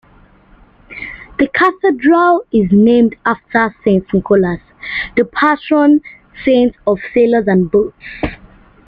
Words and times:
The 1.37 1.47
cathedral 1.53 2.43
is 2.51 2.71
named 2.71 3.15
after 3.23 3.71
Saint 3.83 4.11
Nicholas, 4.11 4.59
the 5.15 5.25
patron 5.25 6.01
saint 6.43 6.75
of 6.87 6.97
sailors 7.13 7.45
and 7.45 7.69
boats. 7.69 7.93